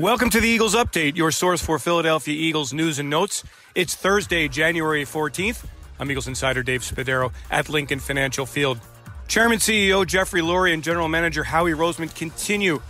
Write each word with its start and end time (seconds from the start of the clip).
Welcome 0.00 0.30
to 0.30 0.40
the 0.40 0.48
Eagles 0.48 0.74
Update, 0.74 1.16
your 1.18 1.30
source 1.30 1.60
for 1.60 1.78
Philadelphia 1.78 2.34
Eagles 2.34 2.72
news 2.72 2.98
and 2.98 3.10
notes. 3.10 3.44
It's 3.74 3.94
Thursday, 3.94 4.48
January 4.48 5.04
14th. 5.04 5.66
I'm 5.98 6.10
Eagles 6.10 6.26
insider 6.26 6.62
Dave 6.62 6.80
Spadaro 6.80 7.34
at 7.50 7.68
Lincoln 7.68 7.98
Financial 7.98 8.46
Field. 8.46 8.80
Chairman 9.28 9.58
CEO 9.58 10.06
Jeffrey 10.06 10.40
Lurie 10.40 10.72
and 10.72 10.82
General 10.82 11.06
Manager 11.06 11.44
Howie 11.44 11.72
Roseman 11.72 12.16
continue 12.16 12.80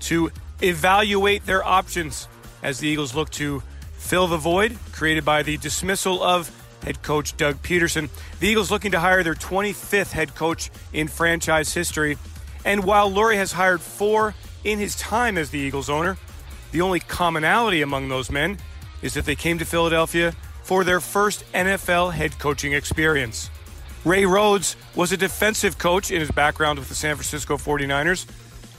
to 0.00 0.30
evaluate 0.60 1.46
their 1.46 1.64
options 1.64 2.28
as 2.62 2.80
the 2.80 2.88
Eagles 2.88 3.14
look 3.14 3.30
to 3.30 3.62
fill 3.94 4.26
the 4.26 4.36
void 4.36 4.76
created 4.92 5.24
by 5.24 5.42
the 5.42 5.56
dismissal 5.56 6.22
of 6.22 6.54
head 6.84 7.02
coach 7.02 7.34
Doug 7.38 7.62
Pederson. 7.62 8.10
The 8.40 8.48
Eagles 8.48 8.70
looking 8.70 8.92
to 8.92 9.00
hire 9.00 9.22
their 9.22 9.34
25th 9.34 10.12
head 10.12 10.34
coach 10.34 10.70
in 10.92 11.08
franchise 11.08 11.72
history. 11.72 12.18
And 12.66 12.84
while 12.84 13.10
Lurie 13.10 13.36
has 13.36 13.52
hired 13.52 13.80
four 13.80 14.34
in 14.64 14.78
his 14.78 14.96
time 14.96 15.38
as 15.38 15.48
the 15.48 15.58
Eagles 15.58 15.88
owner, 15.88 16.18
the 16.72 16.80
only 16.80 17.00
commonality 17.00 17.82
among 17.82 18.08
those 18.08 18.30
men 18.30 18.58
is 19.02 19.14
that 19.14 19.24
they 19.24 19.36
came 19.36 19.58
to 19.58 19.64
Philadelphia 19.64 20.32
for 20.62 20.84
their 20.84 21.00
first 21.00 21.44
NFL 21.52 22.12
head 22.12 22.38
coaching 22.38 22.72
experience. 22.72 23.50
Ray 24.04 24.26
Rhodes 24.26 24.76
was 24.94 25.12
a 25.12 25.16
defensive 25.16 25.78
coach 25.78 26.10
in 26.10 26.20
his 26.20 26.30
background 26.30 26.78
with 26.78 26.88
the 26.88 26.94
San 26.94 27.16
Francisco 27.16 27.56
49ers. 27.56 28.26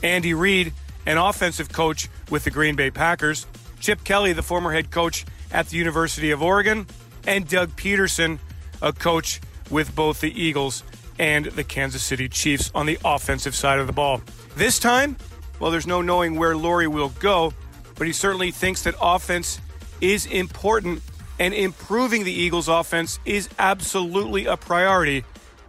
Andy 0.02 0.34
Reid, 0.34 0.72
an 1.06 1.18
offensive 1.18 1.72
coach 1.72 2.08
with 2.30 2.44
the 2.44 2.50
Green 2.50 2.76
Bay 2.76 2.90
Packers. 2.90 3.46
Chip 3.80 4.04
Kelly, 4.04 4.32
the 4.32 4.42
former 4.42 4.72
head 4.72 4.90
coach 4.90 5.26
at 5.52 5.68
the 5.68 5.76
University 5.76 6.30
of 6.30 6.42
Oregon. 6.42 6.86
And 7.26 7.46
Doug 7.48 7.70
Pederson, 7.76 8.38
a 8.80 8.92
coach 8.92 9.40
with 9.70 9.94
both 9.94 10.20
the 10.20 10.32
Eagles 10.40 10.82
and 11.18 11.46
the 11.46 11.64
Kansas 11.64 12.02
City 12.02 12.28
Chiefs 12.28 12.70
on 12.74 12.86
the 12.86 12.98
offensive 13.04 13.54
side 13.54 13.78
of 13.78 13.86
the 13.86 13.92
ball. 13.92 14.22
This 14.56 14.78
time, 14.78 15.16
well, 15.58 15.70
there's 15.70 15.86
no 15.86 16.00
knowing 16.00 16.36
where 16.36 16.54
Lurie 16.54 16.88
will 16.88 17.10
go, 17.20 17.52
but 18.00 18.06
he 18.06 18.14
certainly 18.14 18.50
thinks 18.50 18.84
that 18.84 18.94
offense 18.98 19.60
is 20.00 20.24
important 20.24 21.02
and 21.38 21.52
improving 21.52 22.24
the 22.24 22.32
Eagles' 22.32 22.66
offense 22.66 23.18
is 23.26 23.46
absolutely 23.58 24.46
a 24.46 24.56
priority, 24.56 25.22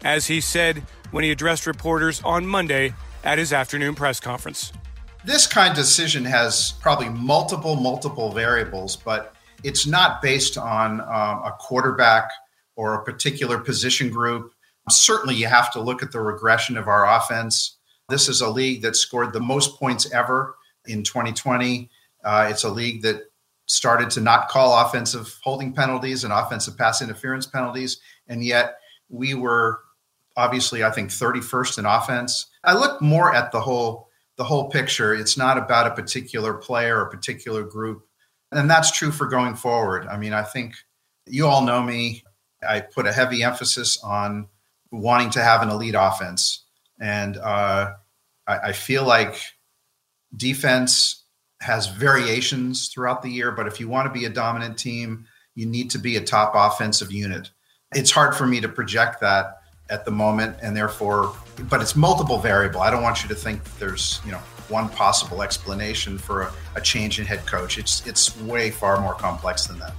as 0.05 0.27
he 0.27 0.39
said 0.39 0.81
when 1.11 1.25
he 1.25 1.31
addressed 1.31 1.67
reporters 1.67 2.21
on 2.23 2.47
Monday 2.47 2.93
at 3.25 3.37
his 3.37 3.51
afternoon 3.51 3.95
press 3.95 4.21
conference. 4.21 4.71
This 5.25 5.45
kind 5.45 5.71
of 5.71 5.75
decision 5.75 6.23
has 6.23 6.71
probably 6.79 7.09
multiple, 7.09 7.75
multiple 7.75 8.31
variables, 8.31 8.95
but 8.95 9.35
it's 9.65 9.85
not 9.85 10.21
based 10.21 10.57
on 10.57 11.01
um, 11.01 11.07
a 11.43 11.53
quarterback 11.59 12.31
or 12.77 12.93
a 12.93 13.03
particular 13.03 13.57
position 13.57 14.09
group. 14.09 14.53
Certainly, 14.89 15.35
you 15.35 15.47
have 15.47 15.69
to 15.73 15.81
look 15.81 16.01
at 16.01 16.13
the 16.13 16.21
regression 16.21 16.77
of 16.77 16.87
our 16.87 17.13
offense. 17.13 17.77
This 18.07 18.29
is 18.29 18.39
a 18.39 18.49
league 18.49 18.83
that 18.83 18.95
scored 18.95 19.33
the 19.33 19.41
most 19.41 19.77
points 19.77 20.09
ever 20.13 20.55
in 20.85 21.03
2020. 21.03 21.89
Uh, 22.23 22.47
it's 22.49 22.63
a 22.63 22.69
league 22.69 23.01
that 23.03 23.23
started 23.65 24.09
to 24.11 24.21
not 24.21 24.49
call 24.49 24.85
offensive 24.85 25.39
holding 25.43 25.73
penalties 25.73 26.23
and 26.23 26.33
offensive 26.33 26.77
pass 26.77 27.01
interference 27.01 27.47
penalties, 27.47 27.99
and 28.27 28.43
yet 28.43 28.77
we 29.09 29.33
were 29.33 29.79
obviously, 30.37 30.83
I 30.83 30.91
think, 30.91 31.09
31st 31.09 31.79
in 31.79 31.85
offense. 31.85 32.47
I 32.63 32.73
look 32.73 33.01
more 33.01 33.33
at 33.33 33.51
the 33.51 33.61
whole 33.61 34.09
the 34.37 34.43
whole 34.43 34.69
picture. 34.69 35.13
It's 35.13 35.37
not 35.37 35.57
about 35.57 35.87
a 35.87 35.95
particular 35.95 36.53
player 36.55 36.97
or 36.97 37.07
a 37.07 37.09
particular 37.09 37.63
group, 37.63 38.07
and 38.51 38.69
that's 38.69 38.91
true 38.91 39.11
for 39.11 39.27
going 39.27 39.55
forward. 39.55 40.07
I 40.07 40.17
mean, 40.17 40.33
I 40.33 40.43
think 40.43 40.75
you 41.25 41.47
all 41.47 41.63
know 41.63 41.81
me. 41.81 42.23
I 42.67 42.81
put 42.81 43.07
a 43.07 43.11
heavy 43.11 43.43
emphasis 43.43 43.99
on 44.03 44.47
wanting 44.91 45.31
to 45.31 45.43
have 45.43 45.61
an 45.61 45.69
elite 45.69 45.95
offense, 45.97 46.63
and 46.99 47.37
uh, 47.37 47.93
I, 48.47 48.57
I 48.57 48.71
feel 48.71 49.05
like 49.05 49.35
defense 50.35 51.20
has 51.61 51.87
variations 51.87 52.89
throughout 52.89 53.21
the 53.21 53.29
year, 53.29 53.51
but 53.51 53.67
if 53.67 53.79
you 53.79 53.87
want 53.87 54.11
to 54.11 54.19
be 54.19 54.25
a 54.25 54.29
dominant 54.29 54.77
team, 54.77 55.25
you 55.55 55.65
need 55.65 55.91
to 55.91 55.99
be 55.99 56.17
a 56.17 56.21
top 56.21 56.53
offensive 56.55 57.11
unit. 57.11 57.51
It's 57.93 58.11
hard 58.11 58.35
for 58.35 58.47
me 58.47 58.61
to 58.61 58.69
project 58.69 59.21
that 59.21 59.61
at 59.89 60.05
the 60.05 60.11
moment, 60.11 60.57
and 60.61 60.75
therefore, 60.75 61.35
but 61.69 61.81
it's 61.81 61.95
multiple 61.95 62.39
variable. 62.39 62.81
I 62.81 62.89
don't 62.89 63.03
want 63.03 63.21
you 63.21 63.29
to 63.29 63.35
think 63.35 63.63
there's 63.77 64.21
you 64.25 64.31
know 64.31 64.39
one 64.69 64.89
possible 64.89 65.43
explanation 65.43 66.17
for 66.17 66.43
a, 66.43 66.53
a 66.75 66.81
change 66.81 67.19
in 67.19 67.25
head 67.25 67.45
coach. 67.45 67.77
It's 67.77 68.05
it's 68.07 68.35
way 68.39 68.71
far 68.71 68.99
more 69.01 69.13
complex 69.13 69.67
than 69.67 69.77
that. 69.79 69.93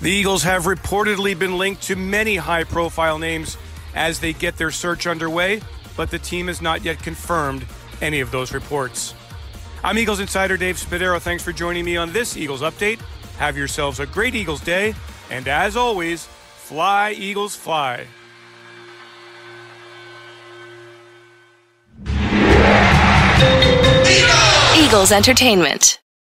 The 0.00 0.10
Eagles 0.10 0.44
have 0.44 0.64
reportedly 0.64 1.36
been 1.36 1.58
linked 1.58 1.82
to 1.82 1.96
many 1.96 2.36
high-profile 2.36 3.18
names 3.18 3.56
as 3.96 4.20
they 4.20 4.32
get 4.32 4.56
their 4.56 4.70
search 4.70 5.08
underway, 5.08 5.60
but 5.96 6.12
the 6.12 6.20
team 6.20 6.46
has 6.46 6.62
not 6.62 6.84
yet 6.84 7.02
confirmed 7.02 7.66
any 8.00 8.20
of 8.20 8.30
those 8.30 8.54
reports. 8.54 9.12
I'm 9.84 9.96
Eagles 9.96 10.18
insider 10.20 10.56
Dave 10.56 10.76
Spadaro. 10.76 11.20
Thanks 11.20 11.42
for 11.42 11.52
joining 11.52 11.84
me 11.84 11.96
on 11.96 12.12
this 12.12 12.36
Eagles 12.36 12.62
update. 12.62 12.98
Have 13.38 13.56
yourselves 13.56 14.00
a 14.00 14.06
great 14.06 14.34
Eagles 14.34 14.60
day, 14.60 14.94
and 15.30 15.46
as 15.46 15.76
always, 15.76 16.26
fly 16.56 17.12
Eagles 17.12 17.54
fly. 17.54 18.06
Eagles 24.76 25.12
Entertainment. 25.12 26.00